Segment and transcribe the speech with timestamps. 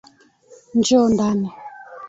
[0.77, 1.47] Njoo ndani.